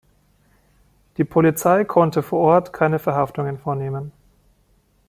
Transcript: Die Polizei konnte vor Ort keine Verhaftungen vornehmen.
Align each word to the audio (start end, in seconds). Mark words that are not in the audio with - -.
Die 1.17 1.23
Polizei 1.23 1.83
konnte 1.85 2.23
vor 2.23 2.39
Ort 2.39 2.73
keine 2.73 2.97
Verhaftungen 2.97 3.59
vornehmen. 3.59 4.11